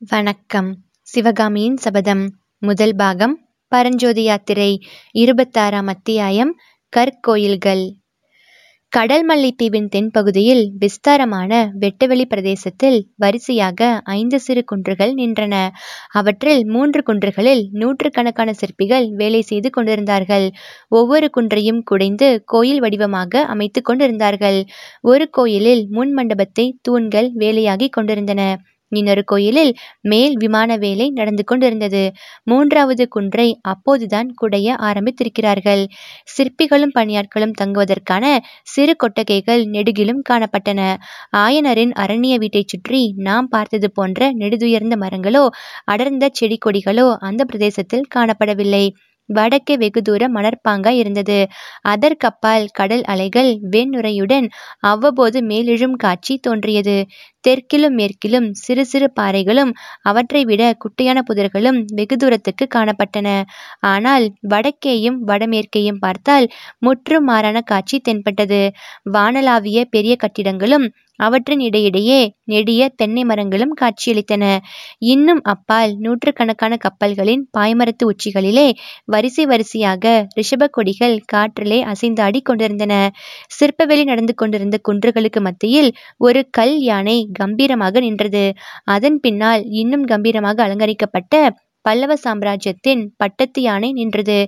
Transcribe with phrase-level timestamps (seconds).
[0.00, 0.76] வணக்கம்.
[1.02, 4.80] சிவகாமியின் சபதம் முதல் பாகம் பரஞ்சோதி யாத்திரை
[5.12, 6.52] இருபத்தாறாம் அத்தியாயம்
[6.96, 7.82] கற்கோயில்கள்.
[8.88, 15.68] கடல் மல்லைத்தீவின் தென்பகுதியில் விஸ்தாரமான வெட்டவெளி பிரதேசத்தில் வரிசையாக ஐந்து சிறு குன்றுகள் நின்றன.
[16.12, 20.50] அவற்றில் மூன்று குன்றுகளில் நூற்றுக்கணக்கான சிற்பிகள் வேலை செய்து கொண்டிருந்தார்கள்.
[20.88, 24.64] ஒவ்வொரு குன்றையும் குடைந்து கோயில் வடிவமாக அமைத்து கொண்டிருந்தார்கள்.
[25.00, 28.58] ஒரு கோயிலில் முன் மண்டபத்தை தூண்கள் வேலையாகி கொண்டிருந்தன.
[28.92, 32.02] இன்னொரு கோயிலில் மேல் விமான வேலை நடந்து கொண்டிருந்தது.
[32.42, 35.82] மூன்றாவது குன்றை அப்போதுதான் குடைய ஆரம்பித்திருக்கிறார்கள்.
[36.28, 38.24] சிற்பிகளும் பணியாட்களும் தங்குவதற்கான
[38.66, 40.80] சிறு கொட்டகைகள் நெடுகிலும் காணப்பட்டன.
[41.36, 45.44] ஆயனரின் அரண்ய வீட்டைச் சுற்றி நாம் பார்த்தது போன்ற நெடுதுயர்ந்த மரங்களோ
[45.84, 48.84] அடர்ந்த செடி கொடிகளோ அந்த பிரதேசத்தில் காணப்படவில்லை.
[49.28, 51.36] வடக்கே வெகு தூரம் மணற்பாங்காய் இருந்தது.
[51.88, 54.46] அதற்கப்பால் கடல் அலைகள் வெண்ணுரையுடன்
[54.84, 56.94] அவ்வப்போது மேலெழும் காட்சி தோன்றியது.
[57.48, 59.72] தெற்கிலும் மேற்கிலும் சிறு சிறு பாறைகளும்
[60.10, 63.28] அவற்றை விட குட்டையான புதர்களும் வெகு தூரத்துக்கு காணப்பட்டன.
[63.92, 68.62] ஆனால் வடக்கேயும் வடமேற்கேயும் பார்த்தால் முற்றும் மாறான காட்சி தென்பட்டது.
[69.12, 70.88] வானலாவிய பெரிய கட்டிடங்களும்
[71.20, 74.44] அவற்றின் இடையிடையே நெடிய தென்னை மரங்களும் காட்சியளித்தன.
[75.08, 78.66] இன்னும் அப்பால் நூற்றுக்கணக்கான கப்பல்களின் பாய்மரத்து உச்சிகளிலே
[79.06, 80.04] வரிசை வரிசையாக
[80.38, 82.92] ரிஷப கொடிகள் காற்றிலே அசைந்தாடி கொண்டிருந்தன.
[83.58, 88.44] சிற்பவெளி நடந்து கொண்டிருந்த குன்றுகளுக்கு மத்தியில் ஒரு கல் யானை கம்பீரமாக நின்றது.
[88.88, 91.34] அதன் பின்னால் இன்னும் கம்பீரமாக அலங்கரிக்கப்பட்ட
[91.88, 94.38] பல்லவ சாம்ராஜ்யத்தின் பட்டத்து யானை நின்றது.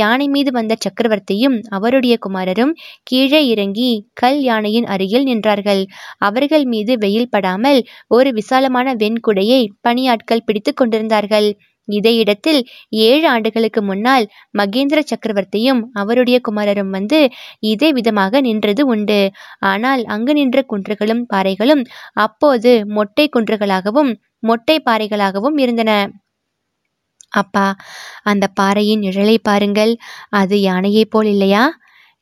[0.00, 5.82] யானை மீது வந்த சக்கரவர்த்தியும் அவருடைய குமாரரும் கீழே இறங்கி கல் யானையின் அருகில் நின்றார்கள்.
[6.20, 11.48] அவர்கள் மீது வெயில் படாமல் ஒரு விசாலமான வெண்குடையை பணியாட்கள் பிடித்து கொண்டிருந்தார்கள்.
[11.88, 12.60] இதே இடத்தில்
[13.06, 14.26] ஏழு ஆண்டுகளுக்கு முன்னால்
[14.58, 17.18] மகேந்திர சக்கரவர்த்தியும் அவருடைய குமாரரும் வந்து
[17.72, 19.18] இதே விதமாக நின்றது உண்டு.
[19.72, 21.82] ஆனால் அங்கு நின்ற குன்றுகளும் பாறைகளும்
[22.26, 25.90] அப்போது மொட்டை குன்றுகளாகவும் மொட்டை பாறைகளாகவும் இருந்தன.
[27.34, 27.66] அப்பா
[28.24, 29.92] அந்த பாறையின் நிழலை பாருங்கள்.
[30.32, 31.64] அது யானையைப் போல் இல்லையா?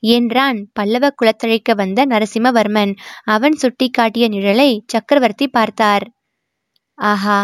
[0.03, 2.93] என்றான் பல்லவ குலத்தழைக்க வந்த நரசிம்மவர்மன்.
[3.29, 6.07] அவன் சுட்டிக்காட்டிய நிழலை சக்கரவர்த்தி பார்த்தார்.
[6.99, 7.41] ஆஹா!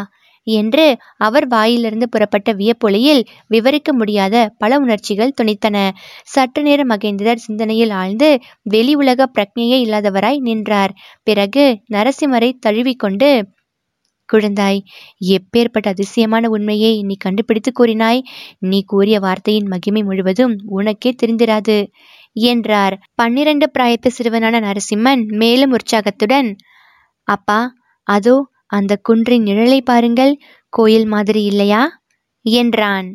[0.47, 0.84] என்று
[1.19, 5.76] அவர் வாயிலிருந்து புறப்பட்ட வியப்பொலியில் விவரிக்க முடியாத பல உணர்ச்சிகள் துணித்தன.
[6.25, 8.28] சற்று நேரம் மகேந்திரர் சிந்தனையில் ஆழ்ந்து
[8.66, 10.94] வெளி உலக பிரக்ஞையே இல்லாதவராய் நின்றார்.
[11.26, 13.31] பிறகு நரசிம்மரை தழுவிக்கொண்டு
[14.33, 14.81] குழந்தாய்.
[15.28, 18.21] எப்பேற்பட்ட அதிசயமான உண்மையை நீ கண்டுபிடித்து கூறினாய்.
[18.59, 21.78] நீ கூறிய வார்த்தையின் மகிமை முழுவதும் உனக்கே தெரிந்திராது
[22.47, 22.94] என்றார்.
[23.15, 26.50] பன்னிரண்டு பிராயத்து சிறுவனான நரசிம்மன் மேலும் உற்சாகத்துடன்
[27.28, 27.61] அப்பா
[28.06, 30.33] அதோ அந்த குன்றின் நிழலை பாருங்கள்.
[30.72, 31.83] கோயில் மாதிரி இல்லையா?
[32.45, 33.09] என்றான்.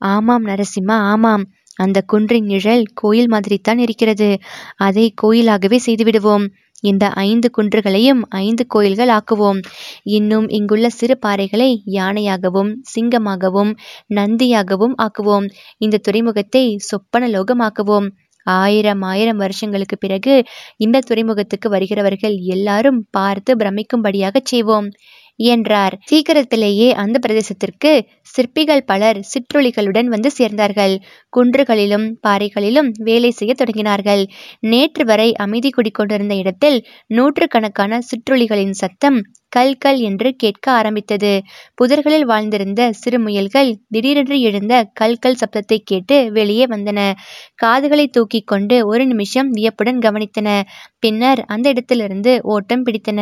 [0.00, 1.44] ஆமாம் நரசிம்மா ஆமாம்.
[1.76, 4.28] அந்த குன்றின் நிழல் கோயில் மாதிரித்தான் இருக்கிறது.
[4.76, 6.46] அதை கோயிலாகவே செய்துவிடுவோம்.
[6.82, 9.60] இந்த ஐந்து குன்றுகளையும் ஐந்து கோயில்கள் ஆக்குவோம்.
[10.02, 13.72] இன்னும் இங்குள்ள சிறு பாறைகளை யானையாகவும் சிங்கமாகவும்
[14.14, 15.46] நந்தியாகவும் ஆக்குவோம்.
[15.78, 18.08] இந்த துறைமுகத்தை சொப்பன லோகமாக்குவோம்.
[18.42, 20.44] ஆயிரம் ஆயிரம் வருஷங்களுக்கு பிறகு
[20.76, 24.88] இந்த துறைமுகத்துக்கு வருகிறவர்கள் எல்லாரும் பார்த்து பிரமிக்கும்படியாக செய்வோம்.
[25.38, 25.98] என்றார்.
[26.04, 30.94] சீக்கிரத்திலேயே அந்த பிரதேசத்திற்கு சிற்பிகள் பலர் சிற்றொலிகளுடன் வந்து சேர்ந்தார்கள்.
[31.36, 34.24] குன்றுகளிலும் பாறைகளிலும் வேலை செய்ய தொடங்கினார்கள்.
[34.60, 39.18] நேற்று வரை அமைதி குடிக்கொண்டிருந்த இடத்தில் நூற்றுக்கணக்கான சிற்றொலிகளின் சத்தம்
[39.52, 41.30] கல் கல் என்று கேட்க ஆரம்பித்தது.
[41.74, 47.00] புதர்களில் வாழ்ந்திருந்த சிறு முயல்கள் திடீரென்று எழுந்த கல் கல் சப்தத்தை கேட்டு வெளியே வந்தன.
[47.54, 50.48] காதுகளை தூக்கி கொண்டு ஒரு நிமிஷம் வியப்புடன் கவனித்தன.
[50.98, 53.20] பின்னர் அந்த இடத்திலிருந்து ஓட்டம் பிடித்தன.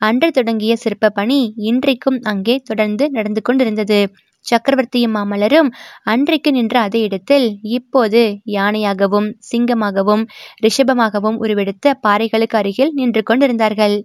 [0.00, 4.00] அன்று தொடங்கிய சிற்ப பணி இன்றைக்கும் அங்கே தொடர்ந்து நடந்து கொண்டிருந்தது.
[4.44, 5.68] சக்கரவர்த்தியும் மாமல்லரும்
[6.04, 8.20] அன்றைக்கு நின்ற அதே இடத்தில் இப்போது
[8.56, 10.22] யானையாகவும் சிங்கமாகவும்
[10.62, 13.96] ரிஷபமாகவும் உருவெடுத்த பாறைகளுக்கு அருகில் நின்று கொண்டிருந்தார்கள்.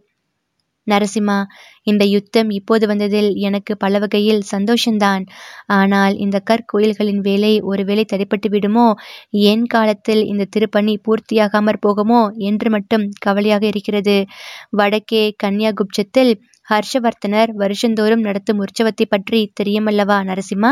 [0.87, 1.37] நரசிம்மா
[1.83, 5.23] இந்த யுத்தம் இப்போது வந்ததில் எனக்கு பல வகையில் சந்தோஷந்தான்
[5.73, 8.87] ஆனால் இந்த கற்கோயில்களின் வேலை ஒருவேளை தடைப்பட்டு விடுமோ?
[9.45, 12.21] என் காலத்தில் இந்த திருப்பணி பூர்த்தியாகாமற் போகுமோ?
[12.43, 14.17] என்று மட்டும் கவலையாக இருக்கிறது.
[14.71, 16.33] வடக்கே கன்னியாகுப்சத்தில்
[16.67, 20.71] ஹர்ஷவர்த்தனர் வருஷந்தோறும் நடத்தும் உற்சவத்தை பற்றி தெரியுமல்லவா நரசிம்மா?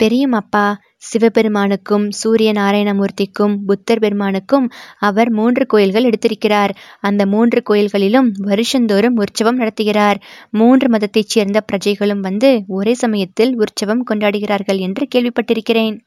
[0.00, 0.66] பெரியும் அப்பா
[1.02, 4.66] சிவபெருமானுக்கும் சூரிய நாராயணமூர்த்திக்கும் புத்தர் பெருமானுக்கும்
[4.98, 6.72] அவர் மூன்று கோயில்கள் எடுத்திருக்கிறார்.
[7.00, 10.20] அந்த மூன்று கோயில்களிலும் வருஷந்தோறும் உற்சவம் நடத்துகிறார்.
[10.50, 15.98] மூன்று மதத்தைச் சேர்ந்த பிரஜைகளும் வந்து ஒரே சமயத்தில் உற்சவம் கொண்டாடுகிறார்கள் என்று கேள்விப்பட்டிருக்கிறேன்.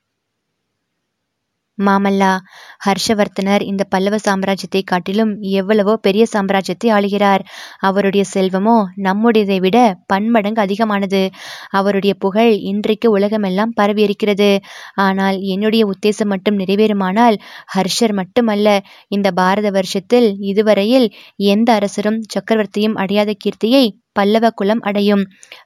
[1.78, 2.32] மாமல்லா
[2.86, 7.44] ஹர்ஷவர்த்தனர் இந்த பல்லவ சாம்ராஜ்யத்தை காட்டிலும் எவ்வளவோ பெரிய சாம்ராஜ்யத்தை ஆளுகிறார்.
[7.80, 8.76] அவருடைய செல்வமோ
[9.06, 9.78] நம்முடையதை விட
[10.08, 11.22] பன்மடங்கு அதிகமானது.
[11.72, 14.50] அவருடைய புகழ் இன்றைக்கு உலகமெல்லாம் பரவியிருக்கிறது.
[14.98, 17.38] ஆனால் என்னுடைய உத்தேசம் மட்டும் நிறைவேறுமானால்
[17.76, 18.68] ஹர்ஷர் மட்டுமல்ல.
[19.12, 21.08] இந்த பாரத வருஷத்தில் இதுவரையில்
[21.50, 23.86] எந்த அரசரும் சக்கரவர்த்தியும் அடையாத கீர்த்தியை
[24.16, 25.24] பல்லவ குலம் அடையும்.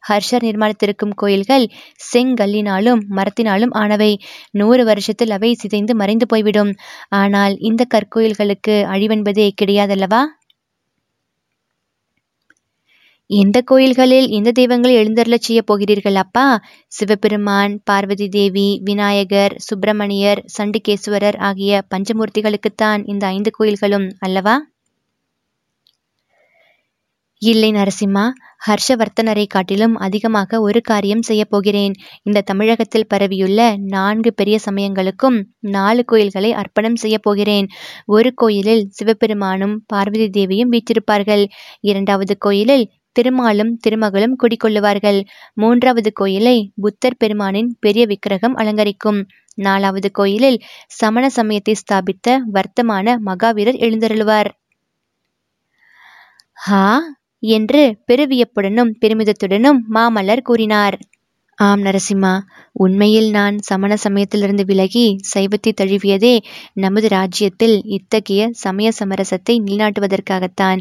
[0.09, 1.65] ஹர்ஷர் நிர்மாணித்திருக்கும் கோயில்கள்
[2.09, 4.11] செங்கல்லினாலும் மரத்தினாலும் ஆனவை.
[4.51, 6.73] நூறு வருஷத்தில் அவை சிதைந்து மறைந்து போய்விடும்.
[7.21, 10.21] ஆனால் இந்த கற்கோயில்களுக்கு அழிவென்பதே கிடையாதல்லவா?
[13.29, 16.45] எந்த கோயில்களில் இந்த தெய்வங்களை எழுந்தருளச் செய்ய போகிறீர்கள் அப்பா?
[16.87, 24.55] சிவபெருமான் பார்வதி தேவி விநாயகர் சுப்பிரமணியர் சண்டிகேஸ்வரர் ஆகிய பஞ்சமூர்த்திகளுக்குத்தான் இந்த ஐந்து கோயில்களும் அல்லவா?
[27.41, 28.23] இல்லை நரசிம்மா
[28.67, 31.93] ஹர்ஷவர்த்தனரை காட்டிலும் அதிகமாக ஒரு காரியம் செய்யப் போகிறேன்.
[32.23, 37.67] இந்த தமிழகத்தில் பரவியுள்ள நான்கு பெரிய சமயங்களுக்கும் நாலு கோயில்களை அர்ப்பணம் செய்யப் போகிறேன்.
[38.05, 41.45] ஒரு கோயிலில் சிவபெருமானும் பார்வதி தேவியும் வீற்றிருப்பார்கள்.
[41.79, 45.23] இரண்டாவது கோயிலில் திருமாலும் திருமகளும் குடிக்கொள்ளுவார்கள்.
[45.53, 49.21] மூன்றாவது கோயிலை புத்தர் பெருமானின் பெரிய விக்கிரகம் அலங்கரிக்கும்.
[49.55, 54.49] நாலாவது கோயிலில் சமண சமயத்தை ஸ்தாபித்த வர்த்தமான மகாவீரர் எழுந்தருளுவார்.
[56.53, 56.83] ஹா
[57.43, 60.97] என்று பெருவியப்புடனும் பெருமிதத்துடனும் மாமல்லர் கூறினார்.
[61.59, 62.31] ஆம் நரசிம்மா.
[62.75, 66.31] உண்மையில் நான் சமண சமயத்திலிருந்து விலகி சைவத்தை தழுவியதே
[66.75, 70.79] நமது ராஜ்யத்தில் இத்தகைய சமய சமரசத்தை நிலைநாட்டுவதற்காகத்தான்.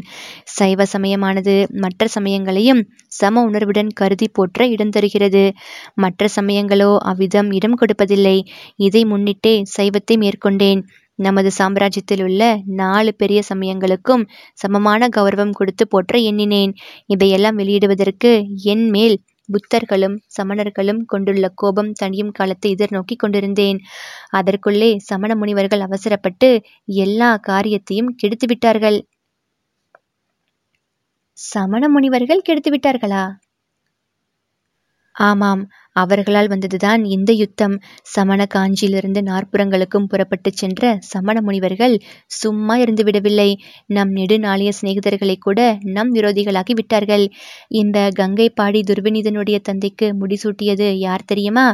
[0.55, 5.43] சைவ சமயமானது மற்ற சமயங்களையும் சம உணர்வுடன் கருதி போற்ற இடம் தருகிறது.
[5.95, 8.37] மற்ற சமயங்களோ அவ்விதம் இடம் கொடுப்பதில்லை.
[8.79, 10.81] இதை முன்னிட்டே சைவத்தை மேற்கொண்டேன்.
[11.19, 12.43] நமது சாம்ராஜ்யத்தில் உள்ள
[12.81, 14.23] நாலு பெரிய சமயங்களுக்கும்
[14.53, 16.73] சமமான கௌரவம் கொடுத்து போற்ற எண்ணினேன்.
[17.05, 18.31] இதையெல்லாம் வெளியிடுவதற்கு
[18.73, 19.17] என் மேல்
[19.49, 23.79] புத்தர்களும் சமணர்களும் கொண்டுள்ள கோபம் தணியும் காலத்தை எதிர்நோக்கி கொண்டிருந்தேன்.
[24.29, 26.49] அதற்குள்ளே சமண முனிவர்கள் அவசரப்பட்டு
[26.99, 28.99] எல்லா காரியத்தையும் கெடுத்து விட்டார்கள்.
[31.37, 33.23] சமண முனிவர்கள் கெடுத்து விட்டார்களா?
[35.15, 35.61] ஆமாம்
[36.03, 37.75] அவர்களால் வந்ததுதான் இந்த யுத்தம்.
[38.13, 41.95] சமண காஞ்சியிலிருந்து நாற்புறங்களுக்கும் புறப்பட்டு சென்ற சமண முனிவர்கள்
[42.39, 43.49] சும்மா இருந்து விடவில்லை.
[43.89, 45.59] நம் நெடுநாளிய சிநேகிதர்களை கூட
[45.95, 47.25] நம் விரோதிகளாகி விட்டார்கள்.
[47.81, 51.67] இந்த கங்கை பாடி துர்வினிதனுடைய தந்தைக்கு முடிசூட்டியது யார் தெரியுமா?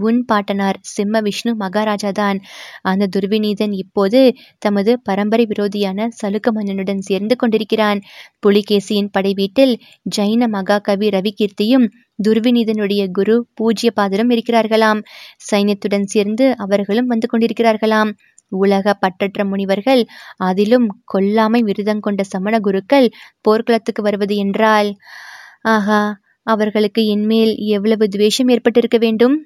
[0.00, 2.38] உன் பாட்டனார் சிம்ம விஷ்ணு மகாராஜா தான்
[2.82, 4.20] அந்த துர்விநீதன் இப்போது
[4.62, 8.00] தமது பரம்பரை விரோதியான சலுக்க மன்னனுடன் சேர்ந்து கொண்டிருக்கிறான்.
[8.40, 9.74] புலிகேசியின் படை வீட்டில்
[10.16, 11.86] ஜைன மகாகவி ரவிகீர்த்தியும்
[12.18, 15.00] துர்விநீதனுடைய குரு பூஜ்ய பாதரும் இருக்கிறார்களாம்.
[15.50, 18.12] சைன்யத்துடன் சேர்ந்து அவர்களும் வந்து கொண்டிருக்கிறார்களாம்.
[18.52, 20.02] உலக பட்டற்ற முனிவர்கள்
[20.40, 23.08] அதிலும் கொல்லாமை விருதம் கொண்ட சமண குருக்கள்
[23.44, 24.90] போர்க்களத்துக்கு வருவது என்றால்
[25.68, 26.00] ஆஹா
[26.46, 29.36] அவர்களுக்கு என்மேல் எவ்வளவு துவேஷம் ஏற்பட்டிருக்க வேண்டும்?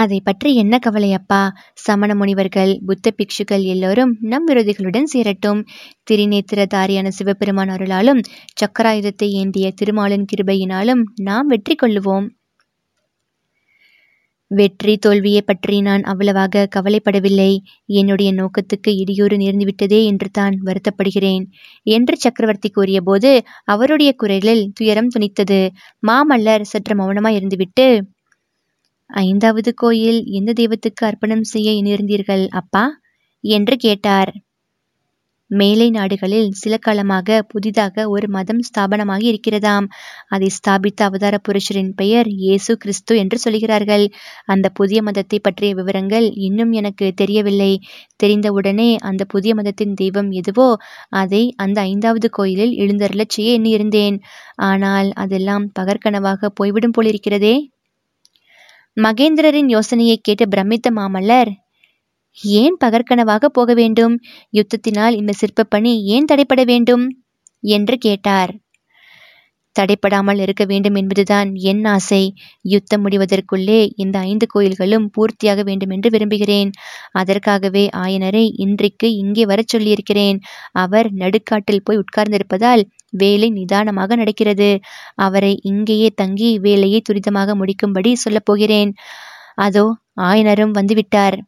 [0.00, 1.40] அதை பற்றி என்ன கவலை அப்பா
[1.74, 5.60] சமண முனிவர்கள் புத்த பிக்ஷுக்கள் எல்லோரும் நம் விரோதிகளுடன் சேரட்டும்.
[6.10, 8.20] திரிநேத்திரதாரியான சிவபெருமான் அருளாலும்
[8.60, 12.26] சக்கராயுதத்தை ஏந்திய திருமாலின் கிருபையினாலும் நாம் வெற்றி கொள்ளுவோம்.
[14.50, 17.50] வெற்றி தோல்வியை பற்றி நான் அவ்வளவாக கவலைப்படவில்லை.
[17.92, 21.44] என்னுடைய நோக்கத்துக்கு இடியூறு நேர்ந்துவிட்டதே என்று தான் வருத்தப்படுகிறேன்.
[21.86, 23.32] என்று சக்கரவர்த்தி கூறியபோது
[23.64, 25.60] அவருடைய குரலில் துயரம் துணித்தது.
[26.02, 27.88] மாமல்லர் சற்று மௌனமாய் இருந்துவிட்டு
[29.10, 32.84] ஐந்தாவது கோயில் எந்த தெய்வத்துக்கு அர்ப்பணம் செய்ய எண்ணிருந்தீர்கள் அப்பா?
[33.44, 34.30] என்று கேட்டார்.
[35.50, 39.86] மேலை நாடுகளில் சில காலமாக புதிதாக ஒரு மதம் ஸ்தாபனமாகி இருக்கிறதாம்.
[40.28, 44.04] அதை ஸ்தாபித்த அவதார புருஷரின் பெயர் இயேசு கிறிஸ்து என்று சொல்கிறார்கள்.
[44.46, 47.72] அந்த புதிய மதத்தை பற்றிய விவரங்கள் இன்னும் எனக்கு தெரியவில்லை.
[48.22, 50.68] தெரிந்தவுடனே அந்த புதிய மதத்தின் தெய்வம் எதுவோ
[51.14, 54.18] அதை அந்த ஐந்தாவது கோயிலில் எழுந்தருளச் செய்ய எண்ணியிருந்தேன்.
[54.62, 57.56] ஆனால் அதெல்லாம் பகற்கனவாக போய்விடும் போலிருக்கிறதே.
[58.98, 61.50] மகேந்திரரின் யோசனையை கேட்டு பிரமித்த மாமல்லர்
[62.58, 64.14] ஏன் பகற்கனவாக போக வேண்டும்?
[64.52, 67.04] யுத்தத்தினால் இந்த சிற்ப பணி ஏன் தடைப்பட வேண்டும்?
[67.62, 68.52] என்று கேட்டார்.
[69.76, 72.22] தடைப்படாமல் இருக்க வேண்டும் என்பதுதான் என் ஆசை.
[72.64, 76.70] யுத்தம் முடிவதற்குள்ளே இந்த ஐந்து கோயில்களும் பூர்த்தியாக வேண்டும் என்று விரும்புகிறேன்.
[77.12, 80.38] அதற்காகவே ஆயனரை இன்றைக்கு இங்கே வரச் சொல்லியிருக்கிறேன்.
[80.76, 84.80] அவர் நடுக்காட்டில் போய் உட்கார்ந்திருப்பதால் வேலை நிதானமாக நடக்கிறது.
[85.14, 88.92] அவரை இங்கேயே தங்கி வேலையை துரிதமாக முடிக்கும்படி சொல்லப் போகிறேன்.
[89.54, 89.86] அதோ
[90.20, 91.38] ஆயனரும் வந்துவிட்டார்.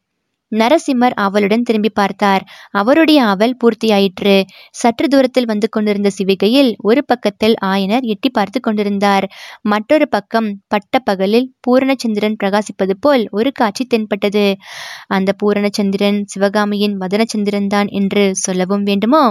[0.53, 2.43] நரசிம்மர் அவளுடன் திரும்பி பார்த்தார்.
[2.71, 4.43] அவருடைய அவல் பூர்த்தியாயிற்று.
[4.71, 9.27] சற்று தூரத்தில் வந்து கொண்டிருந்த சிவிகையில் ஒரு பக்கத்தில் ஆயனர் எட்டி பார்த்து கொண்டிருந்தார்.
[9.63, 14.55] மற்றொரு பக்கம் பட்ட பகலில் பூரணச்சந்திரன் பிரகாசிப்பது போல் ஒரு காட்சி தென்பட்டது.
[15.09, 19.25] அந்த பூரணச்சந்திரன் சிவகாமியின் மதனச்சந்திரன் தான் என்று சொல்லவும் வேண்டுமோ?